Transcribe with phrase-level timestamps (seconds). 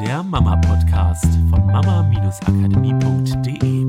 [0.00, 3.86] der Mama-Podcast von mama-akademie.de.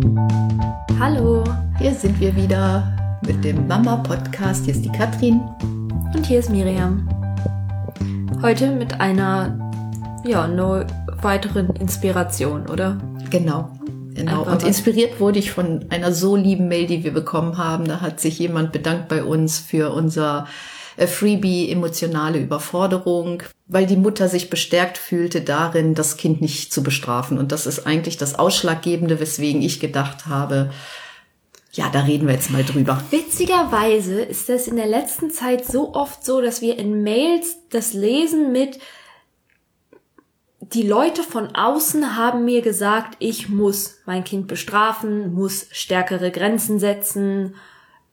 [0.97, 1.43] Hallo,
[1.79, 4.63] hier sind wir wieder mit dem Mama-Podcast.
[4.63, 5.41] Hier ist die Katrin.
[6.15, 7.09] Und hier ist Miriam.
[8.41, 9.59] Heute mit einer,
[10.23, 10.85] ja, no
[11.21, 12.97] weiteren Inspiration, oder?
[13.29, 13.69] Genau.
[14.13, 14.43] Genau.
[14.43, 17.83] Und inspiriert wurde ich von einer so lieben Mail, die wir bekommen haben.
[17.85, 20.47] Da hat sich jemand bedankt bei uns für unser äh,
[21.05, 27.37] Freebie emotionale Überforderung, weil die Mutter sich bestärkt fühlte darin, das Kind nicht zu bestrafen.
[27.37, 30.71] Und das ist eigentlich das Ausschlaggebende, weswegen ich gedacht habe,
[31.73, 33.03] ja, da reden wir jetzt mal drüber.
[33.11, 37.93] Witzigerweise ist das in der letzten Zeit so oft so, dass wir in Mails das
[37.93, 38.79] lesen mit,
[40.73, 46.79] die Leute von außen haben mir gesagt, ich muss mein Kind bestrafen, muss stärkere Grenzen
[46.79, 47.55] setzen,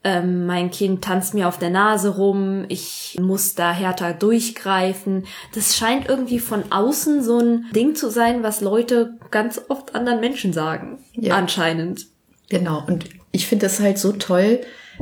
[0.05, 5.25] ähm, mein Kind tanzt mir auf der Nase rum, ich muss da härter durchgreifen.
[5.55, 10.21] Das scheint irgendwie von außen so ein Ding zu sein, was Leute ganz oft anderen
[10.21, 10.99] Menschen sagen.
[11.15, 11.37] Ja.
[11.37, 12.07] Anscheinend.
[12.51, 12.85] Genau.
[12.87, 14.61] Und ich finde es halt so toll,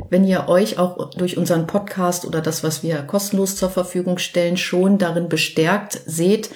[0.09, 4.57] wenn ihr euch auch durch unseren Podcast oder das, was wir kostenlos zur Verfügung stellen,
[4.57, 6.49] schon darin bestärkt seht,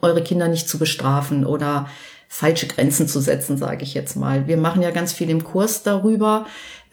[0.00, 1.88] eure Kinder nicht zu bestrafen oder
[2.28, 4.46] falsche Grenzen zu setzen, sage ich jetzt mal.
[4.46, 6.46] Wir machen ja ganz viel im Kurs darüber,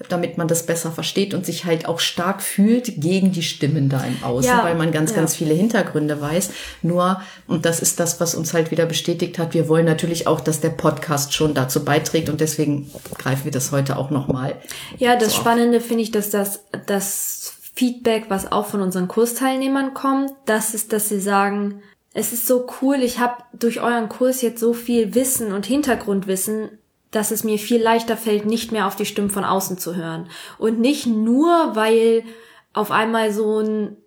[0.09, 4.03] damit man das besser versteht und sich halt auch stark fühlt gegen die Stimmen da
[4.03, 5.17] im Außen, ja, weil man ganz, ja.
[5.17, 6.49] ganz viele Hintergründe weiß.
[6.81, 10.41] Nur, und das ist das, was uns halt wieder bestätigt hat, wir wollen natürlich auch,
[10.41, 14.55] dass der Podcast schon dazu beiträgt und deswegen greifen wir das heute auch nochmal.
[14.97, 19.93] Ja, das so Spannende finde ich, dass das, das Feedback, was auch von unseren Kursteilnehmern
[19.93, 21.81] kommt, das ist, dass sie sagen,
[22.15, 26.69] es ist so cool, ich habe durch euren Kurs jetzt so viel Wissen und Hintergrundwissen,
[27.11, 30.29] dass es mir viel leichter fällt, nicht mehr auf die Stimmen von außen zu hören.
[30.57, 32.23] Und nicht nur, weil
[32.71, 33.97] auf einmal so ein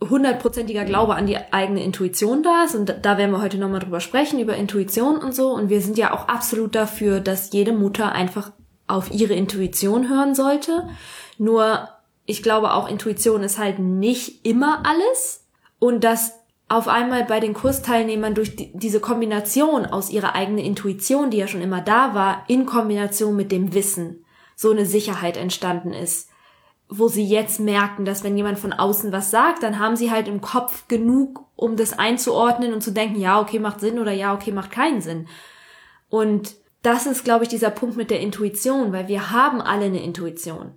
[0.00, 2.74] hundertprozentiger Glaube an die eigene Intuition da ist.
[2.74, 5.48] Und da werden wir heute nochmal drüber sprechen, über Intuition und so.
[5.48, 8.52] Und wir sind ja auch absolut dafür, dass jede Mutter einfach
[8.86, 10.86] auf ihre Intuition hören sollte.
[11.38, 11.88] Nur,
[12.26, 15.46] ich glaube auch, Intuition ist halt nicht immer alles.
[15.78, 16.37] Und dass
[16.68, 21.48] auf einmal bei den Kursteilnehmern durch die, diese Kombination aus ihrer eigenen Intuition, die ja
[21.48, 24.24] schon immer da war, in Kombination mit dem Wissen,
[24.54, 26.28] so eine Sicherheit entstanden ist,
[26.88, 30.28] wo sie jetzt merken, dass wenn jemand von außen was sagt, dann haben sie halt
[30.28, 34.34] im Kopf genug, um das einzuordnen und zu denken, ja, okay, macht Sinn oder ja,
[34.34, 35.28] okay, macht keinen Sinn.
[36.08, 40.02] Und das ist, glaube ich, dieser Punkt mit der Intuition, weil wir haben alle eine
[40.02, 40.72] Intuition.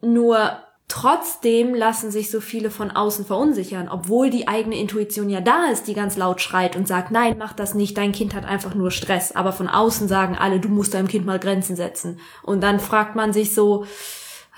[0.00, 5.66] Nur Trotzdem lassen sich so viele von außen verunsichern, obwohl die eigene Intuition ja da
[5.66, 8.74] ist, die ganz laut schreit und sagt, nein, mach das nicht, dein Kind hat einfach
[8.74, 9.36] nur Stress.
[9.36, 12.18] Aber von außen sagen alle, du musst deinem Kind mal Grenzen setzen.
[12.42, 13.84] Und dann fragt man sich so,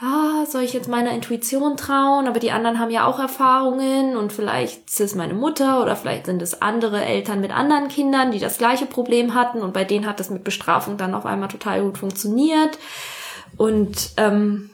[0.00, 2.28] ah, soll ich jetzt meiner Intuition trauen?
[2.28, 6.26] Aber die anderen haben ja auch Erfahrungen und vielleicht ist es meine Mutter oder vielleicht
[6.26, 10.06] sind es andere Eltern mit anderen Kindern, die das gleiche Problem hatten und bei denen
[10.06, 12.78] hat das mit Bestrafung dann auf einmal total gut funktioniert.
[13.56, 14.70] Und ähm,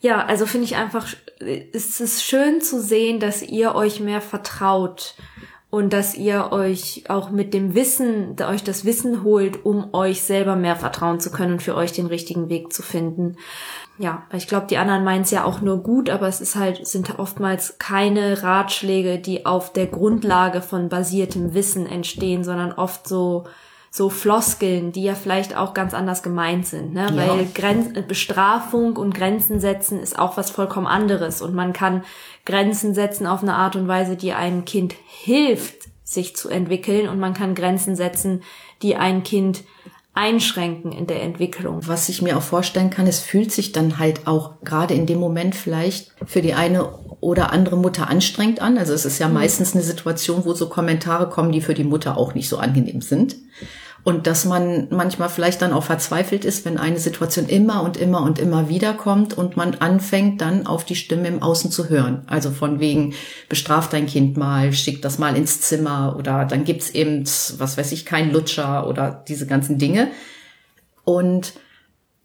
[0.00, 1.06] ja, also finde ich einfach,
[1.38, 5.14] es ist schön zu sehen, dass ihr euch mehr vertraut
[5.70, 10.56] und dass ihr euch auch mit dem Wissen, euch das Wissen holt, um euch selber
[10.56, 13.36] mehr vertrauen zu können und für euch den richtigen Weg zu finden.
[13.98, 16.86] Ja, ich glaube, die anderen meinen es ja auch nur gut, aber es ist halt,
[16.86, 23.44] sind oftmals keine Ratschläge, die auf der Grundlage von basiertem Wissen entstehen, sondern oft so
[23.92, 27.08] so Floskeln, die ja vielleicht auch ganz anders gemeint sind, ne?
[27.12, 27.16] Ja.
[27.16, 32.04] Weil Grenz Bestrafung und Grenzen setzen ist auch was vollkommen anderes und man kann
[32.46, 37.18] Grenzen setzen auf eine Art und Weise, die einem Kind hilft, sich zu entwickeln und
[37.18, 38.42] man kann Grenzen setzen,
[38.82, 39.64] die ein Kind
[40.12, 41.80] einschränken in der Entwicklung.
[41.86, 45.18] Was ich mir auch vorstellen kann, es fühlt sich dann halt auch gerade in dem
[45.18, 48.76] Moment vielleicht für die eine oder andere Mutter anstrengend an.
[48.76, 49.34] Also es ist ja mhm.
[49.34, 53.02] meistens eine Situation, wo so Kommentare kommen, die für die Mutter auch nicht so angenehm
[53.02, 53.36] sind.
[54.02, 58.22] Und dass man manchmal vielleicht dann auch verzweifelt ist, wenn eine Situation immer und immer
[58.22, 62.22] und immer wieder kommt und man anfängt dann auf die Stimme im Außen zu hören.
[62.26, 63.14] Also von wegen,
[63.48, 67.24] bestraft dein Kind mal, schick das mal ins Zimmer oder dann gibt's eben,
[67.58, 70.08] was weiß ich, kein Lutscher oder diese ganzen Dinge.
[71.04, 71.52] Und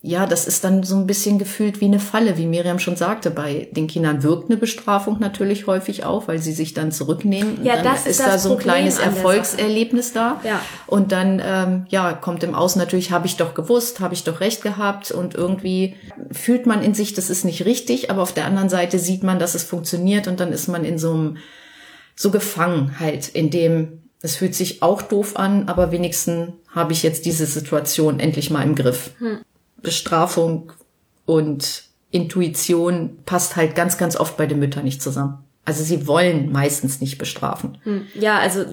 [0.08, 3.32] ja, das ist dann so ein bisschen gefühlt wie eine Falle, wie Miriam schon sagte.
[3.32, 7.64] Bei den Kindern wirkt eine Bestrafung natürlich häufig auch, weil sie sich dann zurücknehmen.
[7.64, 10.40] Ja, dann das ist, ist da so ein Problem kleines Erfolgserlebnis da.
[10.44, 10.62] Ja.
[10.86, 14.42] Und dann ähm, ja kommt im Außen natürlich, habe ich doch gewusst, habe ich doch
[14.42, 15.96] recht gehabt und irgendwie
[16.32, 19.40] fühlt man in sich, das ist nicht richtig, aber auf der anderen Seite sieht man,
[19.40, 21.38] dass es funktioniert und dann ist man in so einem
[22.16, 27.02] so gefangen halt, in dem es fühlt sich auch doof an, aber wenigstens habe ich
[27.02, 29.12] jetzt diese Situation endlich mal im Griff.
[29.20, 29.40] Hm.
[29.86, 30.74] Bestrafung
[31.26, 35.44] und Intuition passt halt ganz, ganz oft bei den Müttern nicht zusammen.
[35.64, 37.78] Also sie wollen meistens nicht bestrafen.
[37.84, 38.66] Hm, Ja, also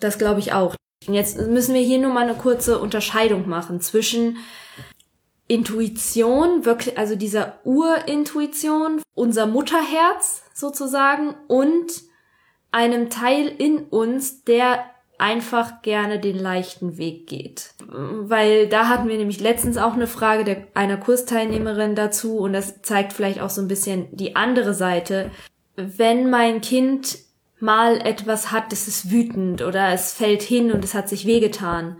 [0.00, 0.74] das glaube ich auch.
[1.06, 4.38] Jetzt müssen wir hier nur mal eine kurze Unterscheidung machen zwischen
[5.46, 11.86] Intuition, wirklich, also dieser Urintuition, unser Mutterherz sozusagen und
[12.72, 14.84] einem Teil in uns, der
[15.18, 17.70] einfach gerne den leichten Weg geht.
[17.88, 22.82] Weil da hatten wir nämlich letztens auch eine Frage der, einer Kursteilnehmerin dazu und das
[22.82, 25.30] zeigt vielleicht auch so ein bisschen die andere Seite.
[25.76, 27.18] Wenn mein Kind
[27.60, 31.96] mal etwas hat, das ist wütend oder es fällt hin und es hat sich wehgetan,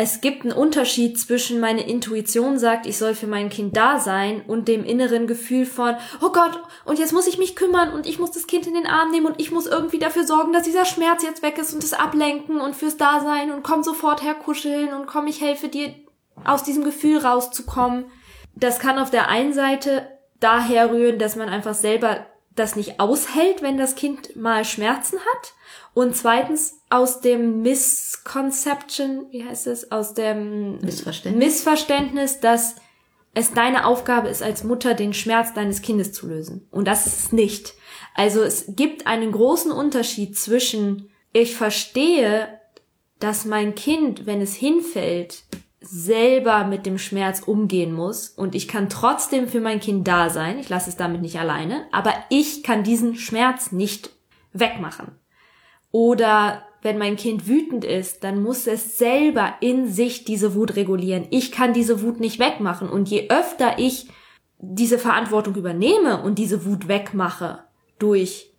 [0.00, 4.42] es gibt einen Unterschied zwischen meine Intuition sagt, ich soll für mein Kind da sein
[4.46, 8.18] und dem inneren Gefühl von, oh Gott, und jetzt muss ich mich kümmern und ich
[8.18, 10.86] muss das Kind in den Arm nehmen und ich muss irgendwie dafür sorgen, dass dieser
[10.86, 15.06] Schmerz jetzt weg ist und das ablenken und fürs Dasein und komm sofort herkuscheln und
[15.06, 15.94] komm, ich helfe dir
[16.44, 18.06] aus diesem Gefühl rauszukommen.
[18.54, 20.08] Das kann auf der einen Seite
[20.40, 25.54] daher rühren, dass man einfach selber das nicht aushält, wenn das Kind mal Schmerzen hat.
[25.94, 31.44] Und zweitens aus dem Misconception, wie heißt es, aus dem Missverständnis.
[31.44, 32.76] Missverständnis, dass
[33.34, 36.66] es deine Aufgabe ist, als Mutter den Schmerz deines Kindes zu lösen.
[36.70, 37.74] Und das ist es nicht.
[38.14, 42.60] Also es gibt einen großen Unterschied zwischen, ich verstehe,
[43.20, 45.44] dass mein Kind, wenn es hinfällt,
[45.80, 50.58] selber mit dem Schmerz umgehen muss und ich kann trotzdem für mein Kind da sein,
[50.58, 54.10] ich lasse es damit nicht alleine, aber ich kann diesen Schmerz nicht
[54.52, 55.12] wegmachen.
[55.90, 61.26] Oder wenn mein Kind wütend ist, dann muss es selber in sich diese Wut regulieren.
[61.30, 62.88] Ich kann diese Wut nicht wegmachen.
[62.88, 64.08] Und je öfter ich
[64.58, 67.64] diese Verantwortung übernehme und diese Wut wegmache,
[67.98, 68.52] durch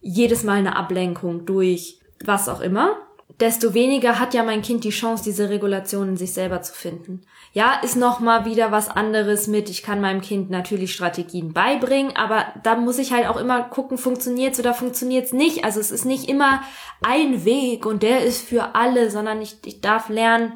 [0.00, 2.96] jedes Mal eine Ablenkung, durch was auch immer,
[3.40, 7.22] desto weniger hat ja mein Kind die Chance, diese Regulation in sich selber zu finden.
[7.52, 12.14] Ja, ist noch mal wieder was anderes mit, ich kann meinem Kind natürlich Strategien beibringen,
[12.16, 15.64] aber da muss ich halt auch immer gucken, funktioniert's oder funktioniert's nicht.
[15.64, 16.62] Also es ist nicht immer
[17.02, 20.52] ein Weg und der ist für alle, sondern ich, ich darf lernen,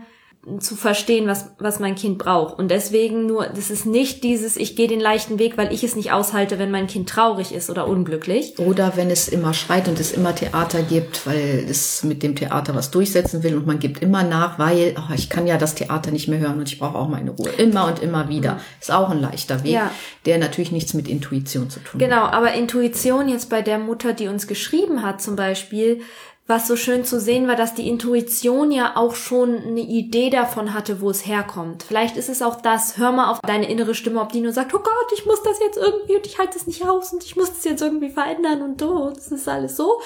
[0.58, 2.58] zu verstehen, was, was mein Kind braucht.
[2.58, 5.96] Und deswegen nur, das ist nicht dieses, ich gehe den leichten Weg, weil ich es
[5.96, 8.58] nicht aushalte, wenn mein Kind traurig ist oder unglücklich.
[8.58, 12.74] Oder wenn es immer schreit und es immer Theater gibt, weil es mit dem Theater
[12.74, 16.10] was durchsetzen will und man gibt immer nach, weil oh, ich kann ja das Theater
[16.10, 17.48] nicht mehr hören und ich brauche auch meine Ruhe.
[17.56, 18.60] Immer und immer wieder.
[18.80, 19.90] Ist auch ein leichter Weg, Ja.
[20.26, 22.08] der natürlich nichts mit Intuition zu tun hat.
[22.08, 26.00] Genau, aber Intuition jetzt bei der Mutter, die uns geschrieben hat zum Beispiel,
[26.46, 30.74] was so schön zu sehen war, dass die Intuition ja auch schon eine Idee davon
[30.74, 31.82] hatte, wo es herkommt.
[31.82, 34.74] Vielleicht ist es auch das, hör mal auf deine innere Stimme, ob die nur sagt,
[34.74, 37.36] oh Gott, ich muss das jetzt irgendwie und ich halte es nicht aus und ich
[37.36, 40.00] muss das jetzt irgendwie verändern und so, es ist alles so.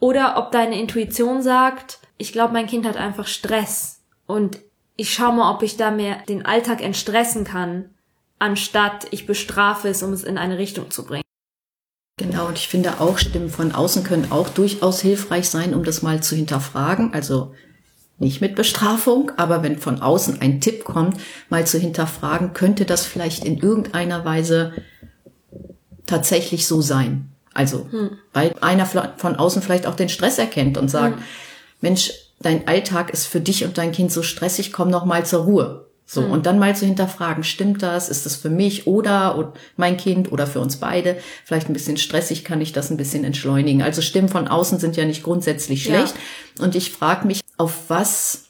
[0.00, 4.60] Oder ob deine Intuition sagt, ich glaube, mein Kind hat einfach Stress und
[4.96, 7.90] ich schau mal, ob ich da mehr den Alltag entstressen kann,
[8.38, 11.21] anstatt ich bestrafe es, um es in eine Richtung zu bringen.
[12.18, 16.02] Genau, und ich finde auch, Stimmen von außen können auch durchaus hilfreich sein, um das
[16.02, 17.14] mal zu hinterfragen.
[17.14, 17.54] Also
[18.18, 21.18] nicht mit Bestrafung, aber wenn von außen ein Tipp kommt,
[21.48, 24.72] mal zu hinterfragen, könnte das vielleicht in irgendeiner Weise
[26.06, 27.32] tatsächlich so sein.
[27.54, 27.88] Also,
[28.32, 31.18] weil einer von außen vielleicht auch den Stress erkennt und sagt,
[31.80, 35.44] Mensch, dein Alltag ist für dich und dein Kind so stressig, komm noch mal zur
[35.44, 35.86] Ruhe.
[36.04, 38.08] So, und dann mal zu hinterfragen, stimmt das?
[38.10, 41.16] Ist das für mich oder mein Kind oder für uns beide?
[41.44, 43.82] Vielleicht ein bisschen stressig, kann ich das ein bisschen entschleunigen?
[43.82, 45.94] Also Stimmen von außen sind ja nicht grundsätzlich Ja.
[45.94, 46.14] schlecht.
[46.58, 48.44] Und ich frage mich, auf was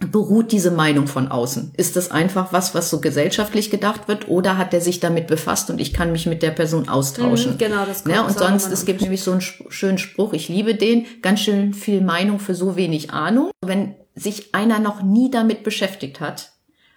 [0.00, 1.72] beruht diese Meinung von außen?
[1.76, 5.70] Ist das einfach was, was so gesellschaftlich gedacht wird oder hat der sich damit befasst
[5.70, 7.52] und ich kann mich mit der Person austauschen?
[7.54, 10.48] Mhm, genau, das kommt- Ja, und sonst, es gibt nämlich so einen schönen Spruch, ich
[10.48, 13.50] liebe den, ganz schön viel Meinung für so wenig Ahnung.
[13.64, 16.50] Wenn sich einer noch nie damit beschäftigt hat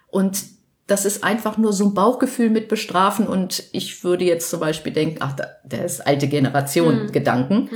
[0.08, 0.42] und
[0.86, 4.92] das ist einfach nur so ein Bauchgefühl mit bestrafen und ich würde jetzt zum Beispiel
[4.92, 7.68] denken, ach, da- der ist alte Generation Gedanken.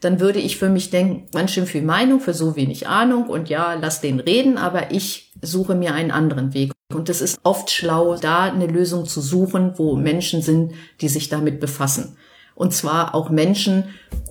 [0.00, 3.48] Dann würde ich für mich denken, ganz schön viel Meinung für so wenig Ahnung und
[3.48, 6.72] ja, lass den reden, aber ich suche mir einen anderen Weg.
[6.94, 10.72] Und es ist oft schlau, da eine Lösung zu suchen, wo Menschen sind,
[11.02, 12.16] die sich damit befassen.
[12.54, 13.84] Und zwar auch Menschen,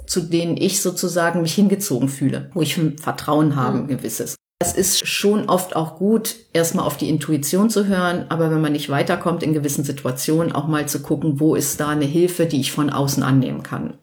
[0.07, 4.35] zu denen ich sozusagen mich hingezogen fühle, wo ich ein Vertrauen habe, ein gewisses.
[4.59, 8.71] Es ist schon oft auch gut, erstmal auf die Intuition zu hören, aber wenn man
[8.71, 12.59] nicht weiterkommt in gewissen Situationen, auch mal zu gucken, wo ist da eine Hilfe, die
[12.59, 13.93] ich von außen annehmen kann.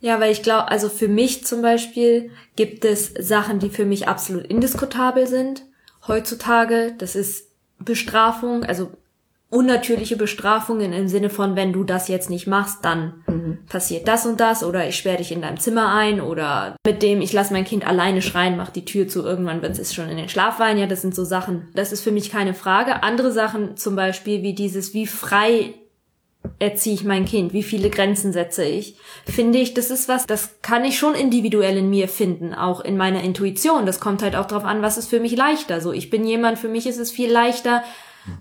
[0.00, 4.06] Ja, weil ich glaube, also für mich zum Beispiel gibt es Sachen, die für mich
[4.06, 5.62] absolut indiskutabel sind
[6.06, 6.92] heutzutage.
[6.98, 8.90] Das ist Bestrafung, also
[9.52, 13.22] unnatürliche Bestrafungen im Sinne von, wenn du das jetzt nicht machst, dann
[13.68, 17.20] passiert das und das oder ich sperre dich in deinem Zimmer ein oder mit dem
[17.20, 20.16] ich lasse mein Kind alleine schreien, mach die Tür zu, irgendwann wird es schon in
[20.16, 20.80] den Schlaf weinen.
[20.80, 21.68] Ja, das sind so Sachen.
[21.74, 23.02] Das ist für mich keine Frage.
[23.02, 25.74] Andere Sachen zum Beispiel wie dieses, wie frei
[26.58, 27.52] erziehe ich mein Kind?
[27.52, 28.96] Wie viele Grenzen setze ich?
[29.26, 32.96] Finde ich, das ist was, das kann ich schon individuell in mir finden, auch in
[32.96, 33.84] meiner Intuition.
[33.84, 35.82] Das kommt halt auch darauf an, was ist für mich leichter.
[35.82, 37.82] So, ich bin jemand, für mich ist es viel leichter,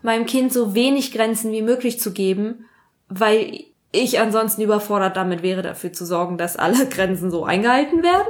[0.01, 2.65] meinem Kind so wenig Grenzen wie möglich zu geben,
[3.09, 8.27] weil ich ansonsten überfordert damit wäre, dafür zu sorgen, dass alle Grenzen so eingehalten werden.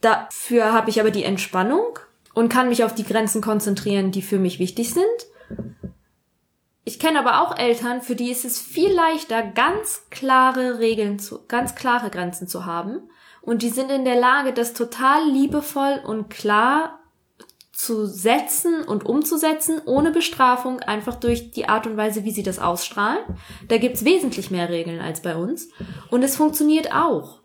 [0.00, 1.98] Dafür habe ich aber die Entspannung
[2.32, 5.06] und kann mich auf die Grenzen konzentrieren, die für mich wichtig sind.
[6.84, 11.40] Ich kenne aber auch Eltern, für die ist es viel leichter, ganz klare Regeln zu,
[11.46, 13.02] ganz klare Grenzen zu haben.
[13.42, 16.99] Und die sind in der Lage, das total liebevoll und klar
[17.82, 22.58] zu setzen und umzusetzen, ohne Bestrafung, einfach durch die Art und Weise, wie sie das
[22.58, 23.20] ausstrahlen.
[23.68, 25.70] Da gibt's wesentlich mehr Regeln als bei uns.
[26.10, 27.40] Und es funktioniert auch.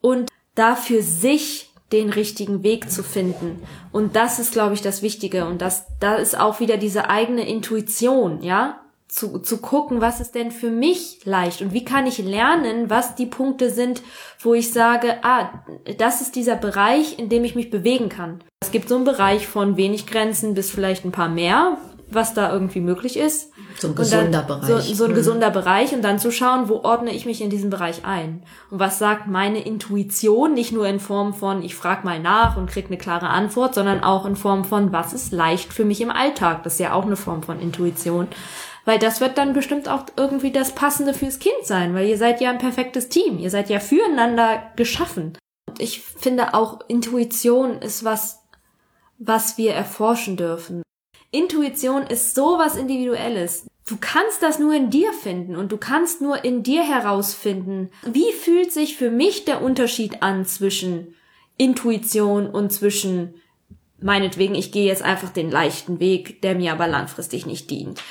[0.00, 3.62] Und da für sich den richtigen Weg zu finden.
[3.92, 5.44] Und das ist, glaube ich, das Wichtige.
[5.44, 8.80] Und das, da ist auch wieder diese eigene Intuition, ja?
[9.06, 13.14] Zu, zu gucken, was ist denn für mich leicht und wie kann ich lernen, was
[13.14, 14.02] die Punkte sind,
[14.38, 15.64] wo ich sage, ah,
[15.96, 18.44] das ist dieser Bereich, in dem ich mich bewegen kann.
[18.68, 21.78] Es gibt so einen Bereich von wenig Grenzen bis vielleicht ein paar mehr,
[22.10, 23.50] was da irgendwie möglich ist.
[23.78, 24.66] So ein gesunder dann, Bereich.
[24.84, 25.14] So, so ein Mhm.
[25.14, 28.42] gesunder Bereich und dann zu schauen, wo ordne ich mich in diesen Bereich ein?
[28.70, 32.68] Und was sagt meine Intuition, nicht nur in Form von, ich frage mal nach und
[32.68, 36.10] krieg eine klare Antwort, sondern auch in Form von, was ist leicht für mich im
[36.10, 36.62] Alltag?
[36.62, 38.28] Das ist ja auch eine Form von Intuition.
[38.84, 42.42] Weil das wird dann bestimmt auch irgendwie das Passende fürs Kind sein, weil ihr seid
[42.42, 43.38] ja ein perfektes Team.
[43.38, 45.38] Ihr seid ja füreinander geschaffen.
[45.70, 48.40] Und ich finde auch Intuition ist was,
[49.18, 50.82] was wir erforschen dürfen.
[51.30, 53.66] Intuition ist so was Individuelles.
[53.86, 58.32] Du kannst das nur in dir finden und du kannst nur in dir herausfinden, wie
[58.32, 61.14] fühlt sich für mich der Unterschied an zwischen
[61.56, 63.34] Intuition und zwischen
[64.00, 68.02] meinetwegen, ich gehe jetzt einfach den leichten Weg, der mir aber langfristig nicht dient.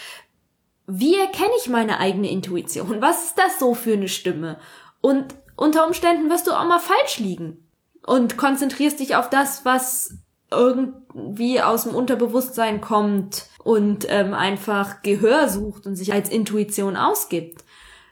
[0.86, 3.02] Wie erkenne ich meine eigene Intuition?
[3.02, 4.60] Was ist das so für eine Stimme?
[5.02, 7.68] Und unter Umständen wirst du auch mal falsch liegen
[8.06, 10.18] und konzentrierst dich auf das, was
[10.52, 17.64] irgendwie aus dem Unterbewusstsein kommt und ähm, einfach Gehör sucht und sich als Intuition ausgibt.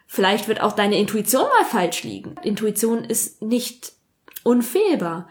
[0.08, 2.36] Vielleicht wird auch deine Intuition mal falsch liegen.
[2.44, 3.94] Intuition ist nicht
[4.44, 5.28] unfehlbar.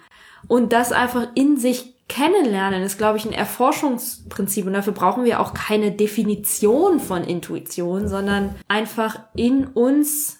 [0.49, 4.67] Und das einfach in sich kennenlernen ist, glaube ich, ein Erforschungsprinzip.
[4.67, 10.39] Und dafür brauchen wir auch keine Definition von Intuition, sondern einfach in uns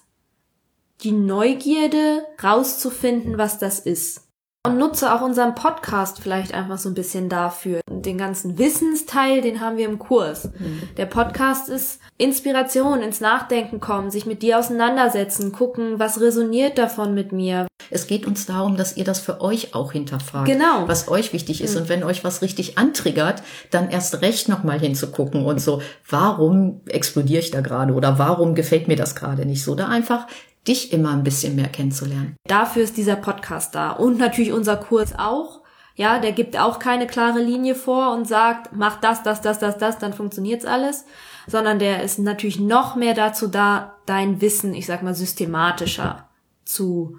[1.03, 4.24] die Neugierde rauszufinden, was das ist.
[4.67, 7.83] Und nutze auch unseren Podcast vielleicht einfach so ein bisschen dafür.
[7.91, 10.49] Den ganzen Wissensteil, den haben wir im Kurs.
[10.97, 17.13] Der Podcast ist Inspiration, ins Nachdenken kommen, sich mit dir auseinandersetzen, gucken, was resoniert davon
[17.13, 17.67] mit mir.
[17.91, 20.47] Es geht uns darum, dass ihr das für euch auch hinterfragt.
[20.47, 20.89] Genau.
[20.89, 21.77] Was euch wichtig ist.
[21.77, 27.41] Und wenn euch was richtig antriggert, dann erst recht nochmal hinzugucken und so, warum explodiere
[27.41, 29.75] ich da gerade oder warum gefällt mir das gerade nicht so?
[29.75, 30.27] Da einfach
[30.67, 32.37] dich immer ein bisschen mehr kennenzulernen.
[32.47, 33.91] Dafür ist dieser Podcast da.
[33.91, 35.61] Und natürlich unser Kurs auch.
[35.97, 39.79] Ja, der gibt auch keine klare Linie vor und sagt, mach das, das, das, das,
[39.79, 41.05] das, dann funktioniert's alles.
[41.47, 46.27] Sondern der ist natürlich noch mehr dazu da, dein Wissen, ich sag mal, systematischer
[46.65, 47.19] zu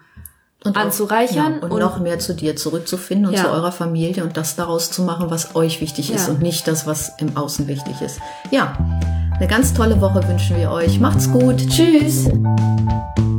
[0.65, 3.43] Und auch- anzureichern ja, und, und- noch mehr zu dir zurückzufinden und Ja.
[3.43, 6.33] zu eurer Familie und das daraus zu machen, was euch wichtig ist Ja.
[6.33, 8.19] und nicht das, was im Außen wichtig ist.
[8.51, 8.75] Ja,
[9.37, 10.99] eine ganz tolle Woche wünschen wir euch.
[10.99, 11.57] Macht's gut.
[11.69, 12.27] Tschüss.